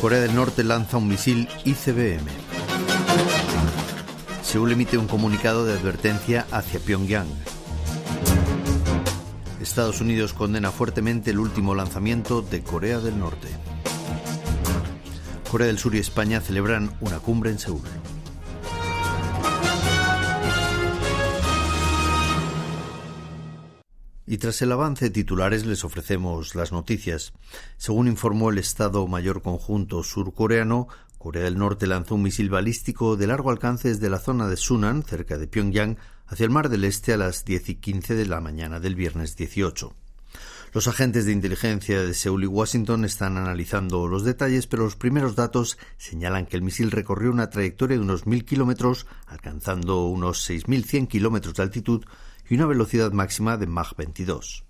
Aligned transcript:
Corea 0.00 0.20
del 0.20 0.34
Norte 0.34 0.62
lanza 0.62 0.98
un 0.98 1.08
misil 1.08 1.48
ICBM. 1.64 2.26
Seúl 4.42 4.72
emite 4.72 4.98
un 4.98 5.06
comunicado 5.06 5.64
de 5.64 5.72
advertencia 5.72 6.46
hacia 6.50 6.80
Pyongyang. 6.80 7.26
Estados 9.60 10.00
Unidos 10.02 10.34
condena 10.34 10.70
fuertemente 10.70 11.30
el 11.30 11.38
último 11.38 11.74
lanzamiento 11.74 12.42
de 12.42 12.62
Corea 12.62 12.98
del 12.98 13.18
Norte. 13.18 13.48
Corea 15.50 15.66
del 15.66 15.78
Sur 15.78 15.94
y 15.94 15.98
España 15.98 16.40
celebran 16.40 16.94
una 17.00 17.18
cumbre 17.18 17.50
en 17.50 17.58
Seúl. 17.58 17.82
Y 24.26 24.38
tras 24.38 24.60
el 24.62 24.72
avance 24.72 25.06
de 25.06 25.10
titulares 25.10 25.66
les 25.66 25.84
ofrecemos 25.84 26.56
las 26.56 26.72
noticias. 26.72 27.32
Según 27.76 28.08
informó 28.08 28.50
el 28.50 28.58
Estado 28.58 29.06
Mayor 29.06 29.40
Conjunto 29.40 30.02
surcoreano, 30.02 30.88
Corea 31.18 31.44
del 31.44 31.58
Norte 31.58 31.86
lanzó 31.86 32.16
un 32.16 32.22
misil 32.22 32.50
balístico 32.50 33.16
de 33.16 33.26
largo 33.26 33.50
alcance 33.50 33.88
desde 33.88 34.10
la 34.10 34.18
zona 34.18 34.48
de 34.48 34.56
Sunan, 34.56 35.04
cerca 35.04 35.38
de 35.38 35.46
Pyongyang, 35.46 35.96
hacia 36.26 36.44
el 36.44 36.50
Mar 36.50 36.68
del 36.68 36.84
Este 36.84 37.12
a 37.12 37.16
las 37.16 37.44
10 37.44 37.68
y 37.68 37.74
15 37.76 38.14
de 38.14 38.26
la 38.26 38.40
mañana 38.40 38.80
del 38.80 38.96
viernes 38.96 39.36
18. 39.36 39.94
Los 40.72 40.88
agentes 40.88 41.24
de 41.24 41.32
inteligencia 41.32 42.02
de 42.02 42.12
Seúl 42.12 42.44
y 42.44 42.46
Washington 42.46 43.04
están 43.04 43.38
analizando 43.38 44.08
los 44.08 44.24
detalles, 44.24 44.66
pero 44.66 44.84
los 44.84 44.96
primeros 44.96 45.34
datos 45.34 45.78
señalan 45.96 46.46
que 46.46 46.56
el 46.56 46.62
misil 46.62 46.90
recorrió 46.90 47.30
una 47.30 47.48
trayectoria 47.48 47.96
de 47.96 48.02
unos 48.02 48.26
mil 48.26 48.44
kilómetros, 48.44 49.06
alcanzando 49.26 50.06
unos 50.06 50.48
6.100 50.50 51.08
kilómetros 51.08 51.54
de 51.54 51.62
altitud 51.62 52.04
y 52.48 52.54
una 52.54 52.66
velocidad 52.66 53.12
máxima 53.12 53.56
de 53.56 53.66
Mach 53.66 53.94
22. 53.96 54.64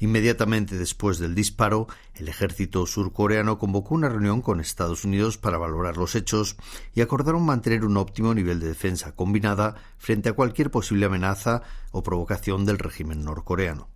Inmediatamente 0.00 0.76
después 0.76 1.18
del 1.18 1.34
disparo, 1.34 1.86
el 2.14 2.28
ejército 2.28 2.86
surcoreano 2.86 3.58
convocó 3.58 3.94
una 3.94 4.08
reunión 4.08 4.42
con 4.42 4.60
Estados 4.60 5.04
Unidos 5.04 5.38
para 5.38 5.58
valorar 5.58 5.96
los 5.96 6.14
hechos 6.14 6.56
y 6.94 7.00
acordaron 7.00 7.44
mantener 7.44 7.84
un 7.84 7.96
óptimo 7.96 8.34
nivel 8.34 8.60
de 8.60 8.68
defensa 8.68 9.12
combinada 9.12 9.76
frente 9.98 10.28
a 10.28 10.34
cualquier 10.34 10.70
posible 10.70 11.06
amenaza 11.06 11.62
o 11.90 12.02
provocación 12.02 12.64
del 12.64 12.78
régimen 12.78 13.24
norcoreano. 13.24 13.88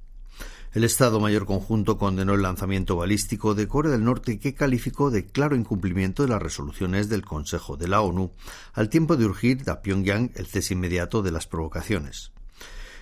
El 0.74 0.84
Estado 0.84 1.20
Mayor 1.20 1.46
Conjunto 1.46 1.96
condenó 1.96 2.34
el 2.34 2.42
lanzamiento 2.42 2.96
balístico 2.96 3.54
de 3.54 3.66
Corea 3.66 3.92
del 3.92 4.04
Norte 4.04 4.38
que 4.38 4.54
calificó 4.54 5.10
de 5.10 5.24
claro 5.24 5.56
incumplimiento 5.56 6.22
de 6.22 6.28
las 6.28 6.42
resoluciones 6.42 7.08
del 7.08 7.24
Consejo 7.24 7.78
de 7.78 7.88
la 7.88 8.02
ONU, 8.02 8.30
al 8.74 8.90
tiempo 8.90 9.16
de 9.16 9.24
urgir 9.24 9.70
a 9.70 9.80
Pyongyang 9.80 10.32
el 10.34 10.46
cese 10.46 10.74
inmediato 10.74 11.22
de 11.22 11.30
las 11.30 11.46
provocaciones. 11.46 12.32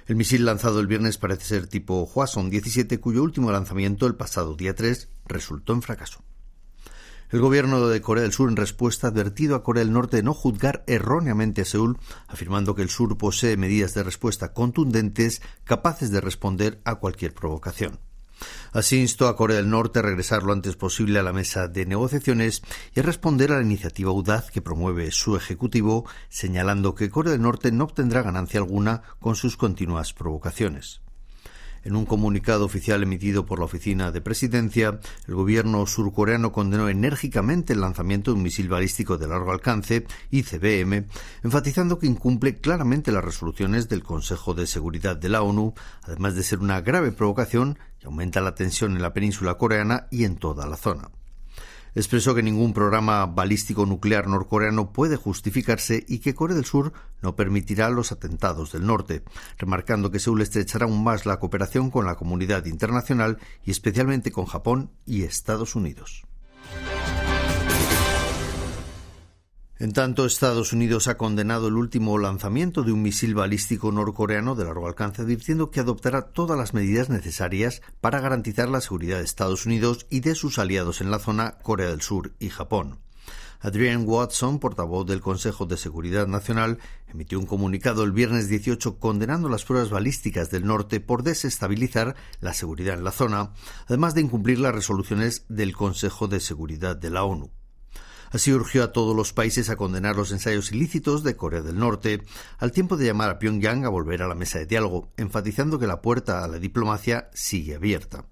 El 0.07 0.17
misil 0.17 0.45
lanzado 0.45 0.81
el 0.81 0.87
viernes 0.87 1.17
parece 1.17 1.47
ser 1.47 1.67
tipo 1.67 2.05
Hwasong 2.05 2.51
17, 2.51 3.01
cuyo 3.01 3.23
último 3.23 3.51
lanzamiento 3.51 4.07
el 4.07 4.17
pasado 4.17 4.55
día 4.55 4.75
3 4.75 5.09
resultó 5.25 5.73
en 5.73 5.81
fracaso. 5.81 6.23
El 7.31 7.41
gobierno 7.41 7.89
de 7.89 8.03
Corea 8.03 8.23
del 8.23 8.33
Sur, 8.33 8.51
en 8.51 8.57
respuesta, 8.57 9.07
ha 9.07 9.11
advertido 9.11 9.57
a 9.57 9.63
Corea 9.63 9.83
del 9.83 9.95
Norte 9.95 10.19
de 10.19 10.23
no 10.23 10.35
juzgar 10.35 10.85
erróneamente 10.87 11.63
a 11.63 11.65
Seúl, 11.65 11.97
afirmando 12.29 12.75
que 12.75 12.83
el 12.83 12.91
sur 12.91 13.17
posee 13.17 13.57
medidas 13.57 13.95
de 13.95 14.03
respuesta 14.03 14.53
contundentes 14.53 15.41
capaces 15.65 16.11
de 16.11 16.21
responder 16.21 16.83
a 16.85 16.97
cualquier 16.97 17.33
provocación. 17.33 17.99
Así 18.73 19.01
instó 19.01 19.29
a 19.29 19.37
Corea 19.37 19.59
del 19.59 19.71
Norte 19.71 20.01
a 20.01 20.03
regresar 20.03 20.43
lo 20.43 20.53
antes 20.53 20.77
posible 20.77 21.19
a 21.19 21.23
la 21.23 21.33
mesa 21.33 21.69
de 21.69 21.87
negociaciones 21.87 22.63
y 22.95 23.01
a 23.01 23.03
responder 23.03 23.53
a 23.53 23.57
la 23.57 23.63
iniciativa 23.63 24.11
audaz 24.11 24.51
que 24.51 24.63
promueve 24.63 25.11
su 25.11 25.37
Ejecutivo, 25.37 26.09
señalando 26.29 26.95
que 26.95 27.11
Corea 27.11 27.33
del 27.33 27.43
Norte 27.43 27.71
no 27.71 27.85
obtendrá 27.85 28.23
ganancia 28.23 28.61
alguna 28.61 29.03
con 29.21 29.37
sus 29.37 29.57
continuas 29.57 30.13
provocaciones. 30.13 31.04
En 31.85 31.97
un 31.97 32.07
comunicado 32.07 32.65
oficial 32.65 33.03
emitido 33.03 33.45
por 33.45 33.59
la 33.59 33.67
Oficina 33.67 34.11
de 34.11 34.23
Presidencia, 34.23 35.01
el 35.29 35.35
gobierno 35.35 35.87
surcoreano 35.87 36.51
condenó 36.51 36.89
enérgicamente 36.89 37.75
el 37.75 37.83
lanzamiento 37.83 38.31
de 38.31 38.39
un 38.39 38.43
misil 38.43 38.69
balístico 38.69 39.19
de 39.19 39.29
largo 39.29 39.53
alcance, 39.53 40.07
ICBM, 40.31 41.07
enfatizando 41.43 41.99
que 41.99 42.07
incumple 42.07 42.57
claramente 42.57 43.13
las 43.13 43.25
resoluciones 43.25 43.89
del 43.89 44.03
Consejo 44.03 44.55
de 44.55 44.67
Seguridad 44.67 45.17
de 45.17 45.29
la 45.29 45.43
ONU, 45.43 45.75
además 46.03 46.35
de 46.35 46.43
ser 46.43 46.61
una 46.61 46.81
grave 46.81 47.13
provocación 47.13 47.79
que 47.99 48.07
aumenta 48.07 48.41
la 48.41 48.55
tensión 48.55 48.97
en 48.97 49.03
la 49.03 49.13
península 49.13 49.59
coreana 49.59 50.07
y 50.11 50.25
en 50.25 50.37
toda 50.37 50.67
la 50.67 50.77
zona 50.77 51.11
expresó 51.95 52.35
que 52.35 52.43
ningún 52.43 52.73
programa 52.73 53.27
balístico 53.27 53.87
nuclear 53.87 54.27
norcoreano 54.27 54.93
puede 54.93 55.17
justificarse 55.17 56.05
y 56.09 56.19
que 56.19 56.35
Corea 56.35 56.57
del 56.57 56.65
Sur 56.65 56.93
no 57.23 57.37
permitirá 57.37 57.91
los 57.91 58.13
atentados 58.13 58.73
del 58.73 58.87
norte, 58.87 59.23
remarcando 59.59 60.11
que 60.11 60.19
Seúl 60.19 60.43
estrechará 60.43 60.87
aún 60.87 61.03
más 61.05 61.27
la 61.27 61.39
cooperación 61.39 61.91
con 61.91 62.07
la 62.07 62.17
comunidad 62.17 62.67
internacional 62.67 63.39
y 63.65 63.71
especialmente 63.71 64.33
con 64.33 64.47
Japón 64.47 64.91
y 65.07 65.23
Estados 65.23 65.75
Unidos. 65.75 66.25
En 69.81 69.93
tanto, 69.93 70.25
Estados 70.25 70.73
Unidos 70.73 71.09
ha 71.09 71.17
condenado 71.17 71.67
el 71.67 71.75
último 71.75 72.17
lanzamiento 72.17 72.85
de 72.85 72.93
un 72.93 73.03
misil 73.03 73.35
balístico 73.35 73.91
norcoreano 73.91 74.55
de 74.55 74.65
largo 74.65 74.87
alcance, 74.87 75.23
advirtiendo 75.23 75.73
que 75.73 75.81
adoptará 75.81 76.31
todas 76.31 76.57
las 76.57 76.75
medidas 76.75 77.11
necesarias 77.11 77.83
para 78.01 78.21
garantizar 78.21 78.69
la 78.69 78.81
seguridad 78.81 79.19
de 79.19 79.25
Estados 79.25 79.67
Unidos 79.67 80.07
y 80.11 80.21
de 80.21 80.37
sus 80.37 80.61
aliados 80.61 81.01
en 81.01 81.11
la 81.11 81.19
zona, 81.19 81.59
Corea 81.59 81.89
del 81.89 82.03
Sur 82.03 82.35
y 82.39 82.51
Japón. 82.51 83.01
Adrian 83.59 84.05
Watson, 84.07 84.61
portavoz 84.61 85.07
del 85.07 85.21
Consejo 85.21 85.67
de 85.67 85.77
Seguridad 85.77 86.29
Nacional, 86.29 86.79
emitió 87.09 87.41
un 87.41 87.47
comunicado 87.47 88.05
el 88.05 88.13
viernes 88.13 88.47
18 88.47 89.01
condenando 89.01 89.49
las 89.49 89.65
pruebas 89.65 89.91
balísticas 89.91 90.51
del 90.51 90.67
norte 90.67 91.01
por 91.01 91.25
desestabilizar 91.25 92.15
la 92.41 92.55
seguridad 92.55 92.97
en 92.97 93.03
la 93.03 93.11
zona, 93.11 93.55
además 93.89 94.15
de 94.15 94.21
incumplir 94.21 94.61
las 94.61 94.75
resoluciones 94.75 95.47
del 95.49 95.75
Consejo 95.75 96.29
de 96.29 96.39
Seguridad 96.39 96.95
de 96.95 97.11
la 97.11 97.25
ONU. 97.25 97.51
Así 98.35 98.53
urgió 98.53 98.83
a 98.83 98.91
todos 98.91 99.15
los 99.15 99.33
países 99.33 99.71
a 99.71 99.77
condenar 99.77 100.17
los 100.17 100.33
ensayos 100.33 100.73
ilícitos 100.73 101.23
de 101.23 101.37
Corea 101.37 101.63
del 101.63 101.79
Norte, 101.79 102.21
al 102.59 102.73
tiempo 102.73 102.97
de 102.97 103.07
llamar 103.07 103.31
a 103.31 103.39
Pyongyang 103.39 103.85
a 103.85 103.89
volver 103.89 104.23
a 104.23 104.27
la 104.27 104.35
mesa 104.35 104.59
de 104.59 104.67
diálogo, 104.67 105.13
enfatizando 105.17 105.79
que 105.79 105.87
la 105.87 106.03
puerta 106.03 106.43
a 106.43 106.49
la 106.49 106.59
diplomacia 106.59 107.31
sigue 107.33 107.77
abierta. 107.77 108.27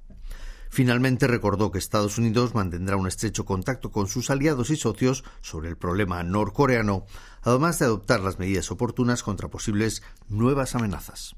Finalmente 0.70 1.28
recordó 1.28 1.70
que 1.70 1.78
Estados 1.78 2.18
Unidos 2.18 2.52
mantendrá 2.52 2.96
un 2.96 3.06
estrecho 3.06 3.44
contacto 3.44 3.92
con 3.92 4.08
sus 4.08 4.28
aliados 4.30 4.70
y 4.70 4.76
socios 4.76 5.22
sobre 5.40 5.68
el 5.68 5.76
problema 5.76 6.20
norcoreano, 6.24 7.06
además 7.42 7.78
de 7.78 7.84
adoptar 7.84 8.18
las 8.18 8.40
medidas 8.40 8.72
oportunas 8.72 9.22
contra 9.22 9.50
posibles 9.50 10.02
nuevas 10.28 10.74
amenazas. 10.74 11.36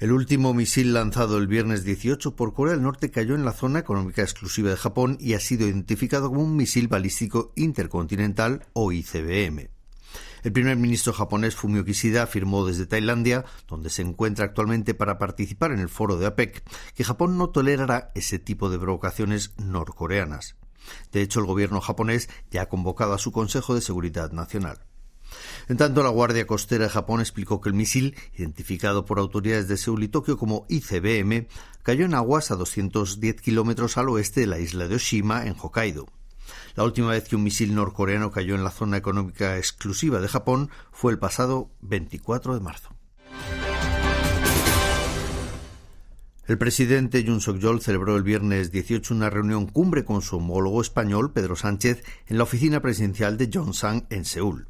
El 0.00 0.12
último 0.12 0.54
misil 0.54 0.92
lanzado 0.92 1.38
el 1.38 1.48
viernes 1.48 1.82
18 1.82 2.36
por 2.36 2.54
Corea 2.54 2.74
del 2.74 2.84
Norte 2.84 3.10
cayó 3.10 3.34
en 3.34 3.44
la 3.44 3.50
zona 3.50 3.80
económica 3.80 4.22
exclusiva 4.22 4.70
de 4.70 4.76
Japón 4.76 5.18
y 5.20 5.34
ha 5.34 5.40
sido 5.40 5.66
identificado 5.66 6.28
como 6.28 6.44
un 6.44 6.54
misil 6.54 6.86
balístico 6.86 7.52
intercontinental 7.56 8.64
o 8.74 8.92
ICBM. 8.92 9.70
El 10.44 10.52
primer 10.52 10.76
ministro 10.76 11.12
japonés 11.12 11.56
Fumio 11.56 11.84
Kishida 11.84 12.22
afirmó 12.22 12.64
desde 12.64 12.86
Tailandia, 12.86 13.44
donde 13.66 13.90
se 13.90 14.02
encuentra 14.02 14.44
actualmente 14.44 14.94
para 14.94 15.18
participar 15.18 15.72
en 15.72 15.80
el 15.80 15.88
foro 15.88 16.16
de 16.16 16.26
APEC, 16.26 16.62
que 16.94 17.02
Japón 17.02 17.36
no 17.36 17.50
tolerará 17.50 18.12
ese 18.14 18.38
tipo 18.38 18.70
de 18.70 18.78
provocaciones 18.78 19.52
norcoreanas. 19.56 20.54
De 21.10 21.22
hecho, 21.22 21.40
el 21.40 21.46
gobierno 21.46 21.80
japonés 21.80 22.30
ya 22.52 22.62
ha 22.62 22.68
convocado 22.68 23.14
a 23.14 23.18
su 23.18 23.32
Consejo 23.32 23.74
de 23.74 23.80
Seguridad 23.80 24.30
Nacional. 24.30 24.78
En 25.68 25.76
tanto, 25.76 26.02
la 26.02 26.08
Guardia 26.08 26.46
Costera 26.46 26.84
de 26.84 26.90
Japón 26.90 27.20
explicó 27.20 27.60
que 27.60 27.68
el 27.68 27.74
misil, 27.74 28.16
identificado 28.34 29.04
por 29.04 29.18
autoridades 29.18 29.68
de 29.68 29.76
Seúl 29.76 30.02
y 30.02 30.08
Tokio 30.08 30.38
como 30.38 30.64
ICBM, 30.70 31.46
cayó 31.82 32.06
en 32.06 32.14
aguas 32.14 32.50
a 32.50 32.56
210 32.56 33.42
kilómetros 33.42 33.98
al 33.98 34.08
oeste 34.08 34.40
de 34.40 34.46
la 34.46 34.58
isla 34.58 34.88
de 34.88 34.94
Oshima, 34.94 35.46
en 35.46 35.54
Hokkaido. 35.60 36.06
La 36.74 36.84
última 36.84 37.10
vez 37.10 37.28
que 37.28 37.36
un 37.36 37.42
misil 37.42 37.74
norcoreano 37.74 38.30
cayó 38.30 38.54
en 38.54 38.64
la 38.64 38.70
zona 38.70 38.96
económica 38.96 39.58
exclusiva 39.58 40.20
de 40.20 40.28
Japón 40.28 40.70
fue 40.90 41.12
el 41.12 41.18
pasado 41.18 41.70
24 41.82 42.54
de 42.54 42.60
marzo. 42.60 42.88
El 46.46 46.56
presidente 46.56 47.22
Jun 47.26 47.42
Suk-yeol 47.42 47.82
celebró 47.82 48.16
el 48.16 48.22
viernes 48.22 48.72
18 48.72 49.12
una 49.12 49.28
reunión 49.28 49.66
cumbre 49.66 50.06
con 50.06 50.22
su 50.22 50.38
homólogo 50.38 50.80
español 50.80 51.30
Pedro 51.30 51.56
Sánchez 51.56 52.02
en 52.26 52.38
la 52.38 52.44
oficina 52.44 52.80
presidencial 52.80 53.36
de 53.36 53.50
Johnson 53.52 54.06
en 54.08 54.24
Seúl. 54.24 54.66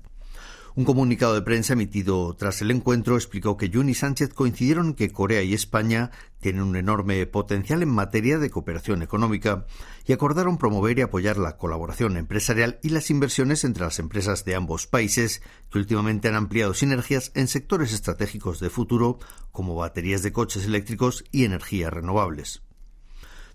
Un 0.78 0.84
comunicado 0.84 1.34
de 1.34 1.42
prensa 1.42 1.72
emitido 1.72 2.36
tras 2.36 2.62
el 2.62 2.70
encuentro 2.70 3.16
explicó 3.16 3.56
que 3.56 3.68
Jun 3.68 3.88
y 3.88 3.94
Sánchez 3.94 4.32
coincidieron 4.32 4.94
que 4.94 5.10
Corea 5.10 5.42
y 5.42 5.52
España 5.52 6.12
tienen 6.38 6.62
un 6.62 6.76
enorme 6.76 7.26
potencial 7.26 7.82
en 7.82 7.88
materia 7.88 8.38
de 8.38 8.48
cooperación 8.48 9.02
económica 9.02 9.66
y 10.06 10.12
acordaron 10.12 10.56
promover 10.56 10.96
y 10.96 11.02
apoyar 11.02 11.36
la 11.36 11.56
colaboración 11.56 12.16
empresarial 12.16 12.78
y 12.80 12.90
las 12.90 13.10
inversiones 13.10 13.64
entre 13.64 13.82
las 13.82 13.98
empresas 13.98 14.44
de 14.44 14.54
ambos 14.54 14.86
países, 14.86 15.42
que 15.68 15.80
últimamente 15.80 16.28
han 16.28 16.36
ampliado 16.36 16.72
sinergias 16.74 17.32
en 17.34 17.48
sectores 17.48 17.92
estratégicos 17.92 18.60
de 18.60 18.70
futuro 18.70 19.18
como 19.50 19.74
baterías 19.74 20.22
de 20.22 20.30
coches 20.30 20.64
eléctricos 20.64 21.24
y 21.32 21.42
energías 21.42 21.92
renovables. 21.92 22.62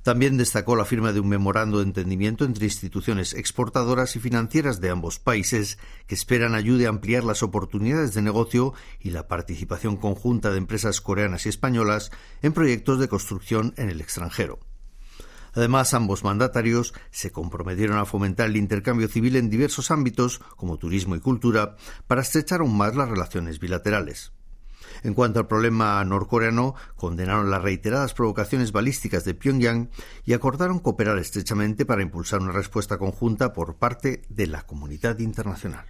También 0.04 0.36
destacó 0.36 0.76
la 0.76 0.84
firma 0.84 1.14
de 1.14 1.22
un 1.22 1.30
memorando 1.30 1.78
de 1.78 1.86
entendimiento 1.86 2.44
entre 2.44 2.66
instituciones 2.66 3.34
exportadoras 3.34 4.18
y 4.18 4.20
financieras 4.20 4.82
de 4.82 4.90
ambos 4.90 5.18
países 5.18 5.78
que 6.08 6.16
esperan 6.16 6.56
ayude 6.56 6.86
a 6.86 6.90
ampliar 6.90 7.24
las 7.24 7.42
oportunidades 7.42 8.14
de 8.14 8.22
negocio 8.22 8.74
y 9.00 9.12
la 9.12 9.30
participación 9.30 9.96
conjunta 9.96 10.52
de 10.52 10.58
empresas 10.58 11.00
coreanas 11.00 11.46
y 11.46 11.50
españolas 11.50 12.12
en 12.42 12.52
proyectos 12.52 13.00
de 13.00 13.08
construcción 13.08 13.74
en 13.78 13.90
el 13.90 14.02
extranjero. 14.02 14.60
Además, 15.54 15.94
ambos 15.94 16.26
mandatarios 16.26 16.94
se 17.12 17.32
comprometieron 17.32 17.98
a 17.98 18.06
fomentar 18.06 18.50
el 18.50 18.58
intercambio 18.58 19.08
civil 19.08 19.38
en 19.38 19.50
diversos 19.50 19.90
ámbitos, 19.90 20.40
como 20.58 20.78
turismo 20.78 21.16
y 21.16 21.22
cultura, 21.22 21.78
para 22.08 22.24
estrechar 22.24 22.60
aún 22.60 22.76
más 22.76 22.96
las 22.96 23.08
relaciones 23.08 23.60
bilaterales. 23.60 24.34
En 25.04 25.14
cuanto 25.14 25.40
al 25.40 25.48
problema 25.48 26.04
norcoreano, 26.04 26.76
condenaron 26.96 27.50
las 27.50 27.62
reiteradas 27.62 28.14
provocaciones 28.14 28.72
balísticas 28.72 29.26
de 29.26 29.34
Pyongyang 29.34 29.90
y 30.26 30.34
acordaron 30.34 30.80
cooperar 30.80 31.18
estrechamente 31.18 31.86
para 31.86 32.02
impulsar 32.02 32.42
una 32.42 32.52
respuesta 32.52 32.98
conjunta 32.98 33.54
por 33.54 33.76
parte 33.76 34.24
de 34.30 34.48
la 34.48 34.64
comunidad 34.64 35.20
internacional. 35.20 35.86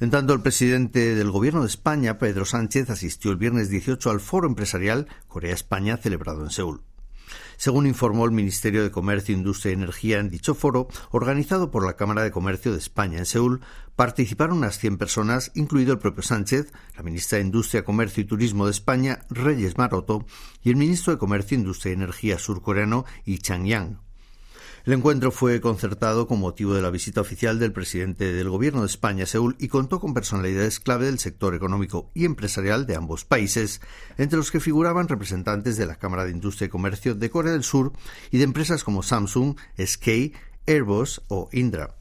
En 0.00 0.10
tanto, 0.10 0.32
el 0.34 0.40
presidente 0.40 1.14
del 1.14 1.30
Gobierno 1.30 1.60
de 1.60 1.68
España, 1.68 2.18
Pedro 2.18 2.44
Sánchez, 2.44 2.90
asistió 2.90 3.30
el 3.30 3.36
viernes 3.36 3.68
18 3.68 4.10
al 4.10 4.20
Foro 4.20 4.48
Empresarial 4.48 5.06
Corea-España 5.28 5.96
celebrado 5.96 6.42
en 6.42 6.50
Seúl. 6.50 6.82
Según 7.56 7.86
informó 7.86 8.24
el 8.24 8.32
Ministerio 8.32 8.82
de 8.82 8.90
Comercio, 8.90 9.34
Industria 9.34 9.70
y 9.70 9.74
Energía 9.74 10.18
en 10.18 10.30
dicho 10.30 10.54
foro, 10.54 10.88
organizado 11.10 11.70
por 11.70 11.86
la 11.86 11.94
Cámara 11.94 12.22
de 12.22 12.30
Comercio 12.30 12.72
de 12.72 12.78
España 12.78 13.18
en 13.18 13.26
Seúl, 13.26 13.60
participaron 13.96 14.58
unas 14.58 14.78
100 14.78 14.98
personas, 14.98 15.52
incluido 15.54 15.92
el 15.92 15.98
propio 15.98 16.22
Sánchez, 16.22 16.72
la 16.96 17.02
ministra 17.02 17.38
de 17.38 17.44
Industria, 17.44 17.84
Comercio 17.84 18.22
y 18.22 18.26
Turismo 18.26 18.66
de 18.66 18.72
España, 18.72 19.24
Reyes 19.30 19.78
Maroto, 19.78 20.26
y 20.62 20.70
el 20.70 20.76
ministro 20.76 21.12
de 21.12 21.18
Comercio, 21.18 21.56
Industria 21.56 21.90
y 21.90 21.94
Energía 21.94 22.38
surcoreano, 22.38 23.04
Yi 23.24 23.38
Chang-yang. 23.38 24.11
El 24.84 24.94
encuentro 24.94 25.30
fue 25.30 25.60
concertado 25.60 26.26
con 26.26 26.40
motivo 26.40 26.74
de 26.74 26.82
la 26.82 26.90
visita 26.90 27.20
oficial 27.20 27.60
del 27.60 27.72
presidente 27.72 28.32
del 28.32 28.50
Gobierno 28.50 28.80
de 28.80 28.88
España 28.88 29.22
a 29.22 29.26
Seúl 29.28 29.54
y 29.60 29.68
contó 29.68 30.00
con 30.00 30.12
personalidades 30.12 30.80
clave 30.80 31.06
del 31.06 31.20
sector 31.20 31.54
económico 31.54 32.10
y 32.14 32.24
empresarial 32.24 32.84
de 32.84 32.96
ambos 32.96 33.24
países, 33.24 33.80
entre 34.18 34.38
los 34.38 34.50
que 34.50 34.58
figuraban 34.58 35.06
representantes 35.06 35.76
de 35.76 35.86
la 35.86 35.94
Cámara 36.00 36.24
de 36.24 36.32
Industria 36.32 36.66
y 36.66 36.70
Comercio 36.70 37.14
de 37.14 37.30
Corea 37.30 37.52
del 37.52 37.62
Sur 37.62 37.92
y 38.32 38.38
de 38.38 38.44
empresas 38.44 38.82
como 38.82 39.04
Samsung, 39.04 39.54
SK, 39.78 40.34
Airbus 40.66 41.22
o 41.28 41.48
Indra. 41.52 41.94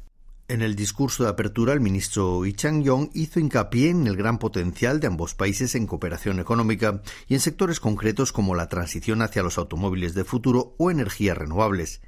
En 0.47 0.63
el 0.63 0.75
discurso 0.75 1.23
de 1.23 1.29
apertura, 1.29 1.73
el 1.73 1.81
ministro 1.81 2.43
Lee 2.43 2.53
Chang-yong 2.53 3.11
hizo 3.13 3.39
hincapié 3.39 3.91
en 3.91 4.07
el 4.07 4.17
gran 4.17 4.39
potencial 4.39 4.99
de 4.99 5.05
ambos 5.05 5.35
países 5.35 5.75
en 5.75 5.85
cooperación 5.85 6.39
económica 6.39 7.03
y 7.27 7.35
en 7.35 7.41
sectores 7.41 7.79
concretos 7.79 8.31
como 8.33 8.55
la 8.55 8.69
transición 8.69 9.21
hacia 9.21 9.43
los 9.43 9.59
automóviles 9.59 10.15
de 10.15 10.23
futuro 10.23 10.73
o 10.79 10.89
energías 10.89 11.37
renovables. 11.37 12.01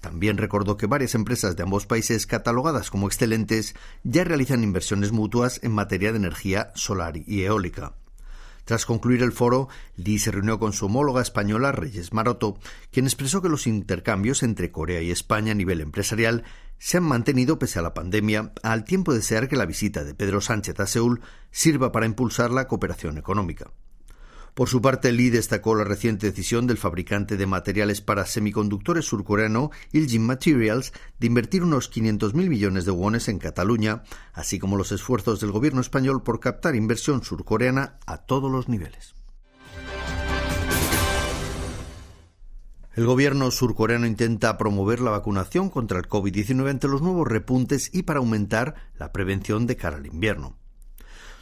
También 0.00 0.36
recordó 0.36 0.76
que 0.76 0.86
varias 0.86 1.14
empresas 1.14 1.56
de 1.56 1.62
ambos 1.62 1.86
países 1.86 2.26
catalogadas 2.26 2.90
como 2.90 3.06
excelentes 3.06 3.74
ya 4.04 4.24
realizan 4.24 4.62
inversiones 4.62 5.12
mutuas 5.12 5.60
en 5.62 5.72
materia 5.72 6.12
de 6.12 6.18
energía 6.18 6.72
solar 6.74 7.16
y 7.16 7.42
eólica. 7.42 7.94
Tras 8.66 8.84
concluir 8.84 9.22
el 9.22 9.30
foro, 9.30 9.68
Lee 9.94 10.18
se 10.18 10.32
reunió 10.32 10.58
con 10.58 10.72
su 10.72 10.86
homóloga 10.86 11.22
española 11.22 11.70
Reyes 11.70 12.12
Maroto, 12.12 12.58
quien 12.90 13.06
expresó 13.06 13.40
que 13.40 13.48
los 13.48 13.68
intercambios 13.68 14.42
entre 14.42 14.72
Corea 14.72 15.00
y 15.00 15.12
España 15.12 15.52
a 15.52 15.54
nivel 15.54 15.80
empresarial 15.80 16.42
se 16.78 16.96
han 16.96 17.04
mantenido 17.04 17.60
pese 17.60 17.78
a 17.78 17.82
la 17.82 17.94
pandemia, 17.94 18.52
al 18.64 18.82
tiempo 18.82 19.12
de 19.12 19.18
desear 19.18 19.48
que 19.48 19.54
la 19.54 19.66
visita 19.66 20.02
de 20.02 20.14
Pedro 20.14 20.40
Sánchez 20.40 20.80
a 20.80 20.86
Seúl 20.88 21.20
sirva 21.52 21.92
para 21.92 22.06
impulsar 22.06 22.50
la 22.50 22.66
cooperación 22.66 23.18
económica. 23.18 23.70
Por 24.56 24.70
su 24.70 24.80
parte, 24.80 25.12
Lee 25.12 25.28
destacó 25.28 25.74
la 25.74 25.84
reciente 25.84 26.28
decisión 26.28 26.66
del 26.66 26.78
fabricante 26.78 27.36
de 27.36 27.44
materiales 27.44 28.00
para 28.00 28.24
semiconductores 28.24 29.04
surcoreano 29.04 29.70
Iljin 29.92 30.24
Materials 30.24 30.94
de 31.18 31.26
invertir 31.26 31.62
unos 31.62 31.92
500.000 31.92 32.32
millones 32.32 32.86
de 32.86 32.90
wones 32.90 33.28
en 33.28 33.38
Cataluña, 33.38 34.02
así 34.32 34.58
como 34.58 34.78
los 34.78 34.92
esfuerzos 34.92 35.40
del 35.42 35.52
gobierno 35.52 35.82
español 35.82 36.22
por 36.22 36.40
captar 36.40 36.74
inversión 36.74 37.22
surcoreana 37.22 37.98
a 38.06 38.16
todos 38.24 38.50
los 38.50 38.66
niveles. 38.66 39.14
El 42.94 43.04
gobierno 43.04 43.50
surcoreano 43.50 44.06
intenta 44.06 44.56
promover 44.56 45.00
la 45.00 45.10
vacunación 45.10 45.68
contra 45.68 45.98
el 45.98 46.08
COVID-19 46.08 46.70
ante 46.70 46.88
los 46.88 47.02
nuevos 47.02 47.28
repuntes 47.28 47.90
y 47.92 48.04
para 48.04 48.20
aumentar 48.20 48.74
la 48.98 49.12
prevención 49.12 49.66
de 49.66 49.76
cara 49.76 49.98
al 49.98 50.06
invierno. 50.06 50.56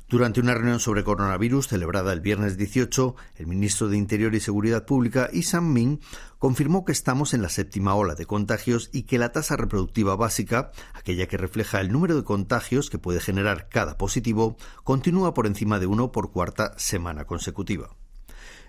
Durante 0.07 0.41
una 0.41 0.53
reunión 0.53 0.81
sobre 0.81 1.03
coronavirus 1.03 1.69
celebrada 1.69 2.13
el 2.13 2.21
viernes 2.21 2.59
18, 2.59 3.17
el 3.37 3.47
ministro 3.47 3.89
de 3.89 3.97
Interior 3.97 4.35
y 4.35 4.41
Seguridad 4.41 4.85
Pública, 4.85 5.31
Yi 5.33 5.43
Sang-min, 5.43 6.01
confirmó 6.39 6.85
que 6.85 6.93
estamos 6.93 7.33
en 7.33 7.41
la 7.41 7.49
séptima 7.49 7.95
ola 7.95 8.15
de 8.15 8.27
contagios 8.27 8.91
y 8.93 9.05
que 9.05 9.19
la 9.19 9.33
tasa 9.33 9.57
reproductiva 9.57 10.15
básica, 10.15 10.73
aquella 10.93 11.27
que 11.27 11.39
refleja 11.39 11.81
el 11.81 11.91
número 11.91 12.17
de 12.17 12.25
contagios 12.25 12.91
que 12.91 12.99
puede 12.99 13.19
generar 13.19 13.71
cada 13.71 13.97
positivo, 13.97 14.59
continúa 14.85 15.33
por 15.33 15.47
encima 15.47 15.79
de 15.79 15.87
uno 15.87 16.13
por 16.13 16.33
cuarta 16.33 16.75
semana 16.77 17.25
consecutiva. 17.25 17.97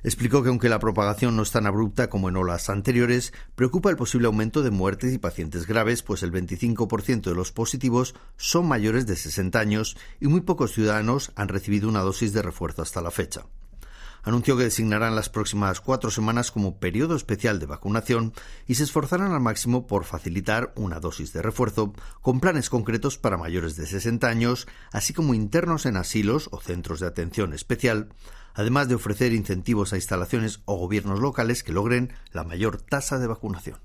Explicó 0.05 0.43
que 0.43 0.49
aunque 0.49 0.69
la 0.69 0.77
propagación 0.77 1.35
no 1.35 1.41
es 1.41 1.49
tan 1.49 1.65
abrupta 1.65 2.11
como 2.11 2.29
en 2.29 2.35
olas 2.35 2.69
anteriores, 2.69 3.33
preocupa 3.55 3.89
el 3.89 3.95
posible 3.95 4.27
aumento 4.27 4.61
de 4.61 4.69
muertes 4.69 5.11
y 5.11 5.17
pacientes 5.17 5.65
graves, 5.65 6.03
pues 6.03 6.21
el 6.21 6.31
25% 6.31 7.21
de 7.23 7.33
los 7.33 7.51
positivos 7.51 8.13
son 8.37 8.67
mayores 8.67 9.07
de 9.07 9.15
60 9.15 9.59
años 9.59 9.97
y 10.19 10.27
muy 10.27 10.41
pocos 10.41 10.73
ciudadanos 10.73 11.31
han 11.35 11.47
recibido 11.47 11.89
una 11.89 12.01
dosis 12.01 12.33
de 12.33 12.43
refuerzo 12.43 12.83
hasta 12.83 13.01
la 13.01 13.09
fecha. 13.09 13.47
Anunció 14.21 14.55
que 14.55 14.65
designarán 14.65 15.15
las 15.15 15.29
próximas 15.29 15.81
cuatro 15.81 16.11
semanas 16.11 16.51
como 16.51 16.77
periodo 16.77 17.15
especial 17.15 17.59
de 17.59 17.65
vacunación 17.65 18.31
y 18.67 18.75
se 18.75 18.83
esforzarán 18.83 19.31
al 19.31 19.41
máximo 19.41 19.87
por 19.87 20.05
facilitar 20.05 20.71
una 20.75 20.99
dosis 20.99 21.33
de 21.33 21.41
refuerzo 21.41 21.93
con 22.21 22.39
planes 22.39 22.69
concretos 22.69 23.17
para 23.17 23.37
mayores 23.37 23.75
de 23.75 23.87
60 23.87 24.27
años, 24.27 24.67
así 24.91 25.13
como 25.13 25.33
internos 25.33 25.87
en 25.87 25.97
asilos 25.97 26.49
o 26.51 26.61
centros 26.61 26.99
de 26.99 27.07
atención 27.07 27.53
especial, 27.53 28.09
además 28.55 28.87
de 28.87 28.95
ofrecer 28.95 29.33
incentivos 29.33 29.93
a 29.93 29.97
instalaciones 29.97 30.61
o 30.65 30.75
gobiernos 30.77 31.19
locales 31.19 31.61
que 31.61 31.73
logren 31.73 32.13
la 32.31 32.43
mayor 32.43 32.81
tasa 32.81 33.19
de 33.19 33.27
vacunación. 33.27 33.79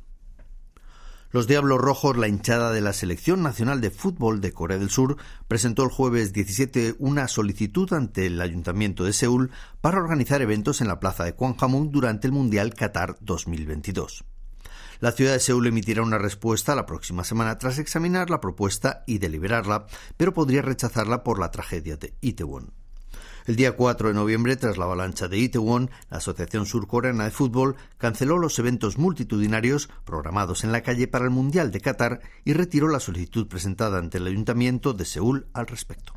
Los 1.33 1.47
Diablos 1.47 1.79
Rojos, 1.79 2.17
la 2.17 2.27
hinchada 2.27 2.73
de 2.73 2.81
la 2.81 2.93
Selección 2.93 3.41
Nacional 3.41 3.81
de 3.81 3.93
Fútbol 3.93 4.41
de 4.41 4.53
Corea 4.53 4.79
del 4.79 4.91
Sur, 4.91 5.17
presentó 5.47 5.85
el 5.85 5.91
jueves 5.91 6.33
17 6.33 6.97
una 6.99 7.29
solicitud 7.29 7.93
ante 7.93 8.27
el 8.27 8.41
Ayuntamiento 8.41 9.05
de 9.05 9.13
Seúl 9.13 9.53
para 9.81 9.99
organizar 9.99 10.43
eventos 10.43 10.81
en 10.81 10.89
la 10.89 10.99
plaza 10.99 11.23
de 11.23 11.33
Gwanghwamun 11.33 11.93
durante 11.93 12.27
el 12.27 12.33
Mundial 12.33 12.75
Qatar 12.75 13.17
2022. 13.21 14.25
La 14.99 15.13
ciudad 15.13 15.35
de 15.35 15.41
Seúl 15.41 15.69
emitirá 15.69 16.03
una 16.03 16.19
respuesta 16.19 16.75
la 16.75 16.85
próxima 16.85 17.23
semana 17.23 17.59
tras 17.59 17.79
examinar 17.79 18.29
la 18.29 18.41
propuesta 18.41 19.05
y 19.07 19.19
deliberarla, 19.19 19.87
pero 20.17 20.35
podría 20.35 20.63
rechazarla 20.63 21.23
por 21.23 21.39
la 21.39 21.53
tragedia 21.53 21.97
de 21.97 22.15
Itaewon. 22.21 22.80
El 23.47 23.57
día 23.57 23.73
4 23.73 24.09
de 24.09 24.15
noviembre, 24.15 24.57
tras 24.57 24.79
la 24.79 24.85
avalancha 24.85 25.29
de 25.29 25.39
Itaewon, 25.39 25.91
la 26.11 26.19
Asociación 26.19 26.67
Surcoreana 26.67 27.25
de 27.25 27.31
Fútbol 27.31 27.77
canceló 27.99 28.39
los 28.39 28.59
eventos 28.59 28.99
multitudinarios 28.99 29.89
programados 30.05 30.65
en 30.65 30.73
la 30.73 30.83
calle 30.83 31.09
para 31.09 31.25
el 31.25 31.31
Mundial 31.31 31.71
de 31.71 31.81
Qatar 31.81 32.21
y 32.45 32.53
retiró 32.53 32.89
la 32.89 33.01
solicitud 33.01 33.49
presentada 33.49 33.99
ante 33.99 34.19
el 34.19 34.27
Ayuntamiento 34.27 34.93
de 34.93 35.05
Seúl 35.05 35.47
al 35.53 35.67
respecto. 35.67 36.15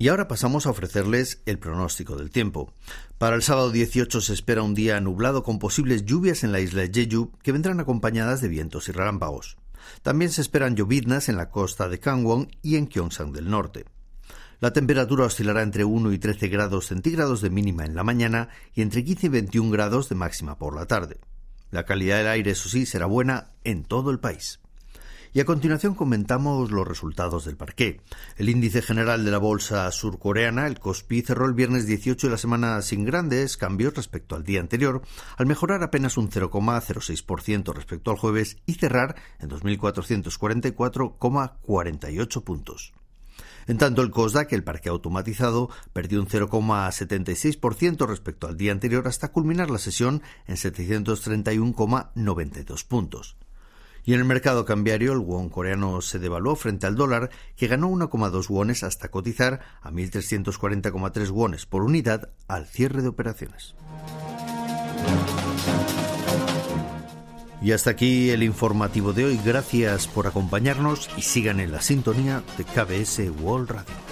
Y 0.00 0.08
ahora 0.08 0.28
pasamos 0.28 0.66
a 0.66 0.70
ofrecerles 0.70 1.42
el 1.44 1.58
pronóstico 1.58 2.14
del 2.14 2.30
tiempo. 2.30 2.72
Para 3.18 3.34
el 3.34 3.42
sábado 3.42 3.72
18 3.72 4.20
se 4.20 4.32
espera 4.32 4.62
un 4.62 4.74
día 4.74 5.00
nublado 5.00 5.42
con 5.42 5.58
posibles 5.58 6.04
lluvias 6.04 6.44
en 6.44 6.52
la 6.52 6.60
isla 6.60 6.82
de 6.82 6.92
Jeju 6.94 7.32
que 7.42 7.50
vendrán 7.50 7.80
acompañadas 7.80 8.40
de 8.40 8.48
vientos 8.48 8.88
y 8.88 8.92
relámpagos. 8.92 9.57
También 10.02 10.30
se 10.30 10.40
esperan 10.40 10.76
lloviznas 10.76 11.28
en 11.28 11.36
la 11.36 11.50
costa 11.50 11.88
de 11.88 11.98
Gangwon 11.98 12.48
y 12.62 12.76
en 12.76 12.88
Gyeongsang 12.88 13.32
del 13.32 13.50
norte. 13.50 13.84
La 14.60 14.72
temperatura 14.72 15.26
oscilará 15.26 15.62
entre 15.62 15.84
1 15.84 16.12
y 16.12 16.18
13 16.18 16.48
grados 16.48 16.86
centígrados 16.86 17.40
de 17.40 17.50
mínima 17.50 17.84
en 17.84 17.94
la 17.94 18.02
mañana 18.02 18.48
y 18.74 18.82
entre 18.82 19.04
15 19.04 19.26
y 19.26 19.30
21 19.30 19.70
grados 19.70 20.08
de 20.08 20.16
máxima 20.16 20.58
por 20.58 20.74
la 20.74 20.86
tarde. 20.86 21.20
La 21.70 21.84
calidad 21.84 22.18
del 22.18 22.28
aire, 22.28 22.50
eso 22.52 22.68
sí, 22.68 22.86
será 22.86 23.06
buena 23.06 23.52
en 23.62 23.84
todo 23.84 24.10
el 24.10 24.18
país. 24.18 24.60
Y 25.32 25.40
a 25.40 25.44
continuación 25.44 25.94
comentamos 25.94 26.70
los 26.70 26.88
resultados 26.88 27.44
del 27.44 27.56
parqué. 27.56 28.00
El 28.36 28.48
índice 28.48 28.82
general 28.82 29.24
de 29.24 29.30
la 29.30 29.38
bolsa 29.38 29.90
surcoreana, 29.90 30.66
el 30.66 30.78
Kospi, 30.78 31.22
cerró 31.22 31.46
el 31.46 31.54
viernes 31.54 31.86
18 31.86 32.26
de 32.26 32.30
la 32.30 32.38
semana 32.38 32.82
sin 32.82 33.04
grandes 33.04 33.56
cambios 33.56 33.94
respecto 33.94 34.36
al 34.36 34.44
día 34.44 34.60
anterior, 34.60 35.02
al 35.36 35.46
mejorar 35.46 35.82
apenas 35.82 36.16
un 36.16 36.30
0,06% 36.30 37.74
respecto 37.74 38.10
al 38.10 38.16
jueves 38.16 38.56
y 38.66 38.74
cerrar 38.74 39.16
en 39.38 39.50
2.444,48 39.50 42.44
puntos. 42.44 42.92
En 43.66 43.76
tanto, 43.76 44.00
el 44.00 44.10
COSDAC, 44.10 44.54
el 44.54 44.64
parque 44.64 44.88
automatizado, 44.88 45.68
perdió 45.92 46.20
un 46.20 46.26
0,76% 46.26 48.06
respecto 48.06 48.46
al 48.46 48.56
día 48.56 48.72
anterior 48.72 49.06
hasta 49.06 49.30
culminar 49.30 49.68
la 49.70 49.76
sesión 49.78 50.22
en 50.46 50.56
731,92 50.56 52.86
puntos. 52.86 53.36
Y 54.08 54.14
en 54.14 54.20
el 54.20 54.24
mercado 54.24 54.64
cambiario, 54.64 55.12
el 55.12 55.18
won 55.18 55.50
coreano 55.50 56.00
se 56.00 56.18
devaluó 56.18 56.56
frente 56.56 56.86
al 56.86 56.96
dólar, 56.96 57.28
que 57.56 57.66
ganó 57.66 57.90
1,2 57.90 58.48
wones 58.48 58.82
hasta 58.82 59.10
cotizar 59.10 59.60
a 59.82 59.90
1.340,3 59.90 61.28
wones 61.28 61.66
por 61.66 61.82
unidad 61.82 62.30
al 62.46 62.64
cierre 62.66 63.02
de 63.02 63.08
operaciones. 63.08 63.74
Y 67.60 67.72
hasta 67.72 67.90
aquí 67.90 68.30
el 68.30 68.44
informativo 68.44 69.12
de 69.12 69.26
hoy. 69.26 69.40
Gracias 69.44 70.08
por 70.08 70.26
acompañarnos 70.26 71.10
y 71.18 71.20
sigan 71.20 71.60
en 71.60 71.70
la 71.70 71.82
sintonía 71.82 72.42
de 72.56 72.64
KBS 72.64 73.42
World 73.42 73.72
Radio. 73.72 74.07